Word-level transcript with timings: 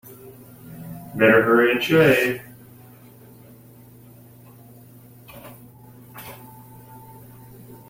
Better 1.13 1.43
hurry 1.43 1.73
and 1.73 1.83
shave. 1.83 2.41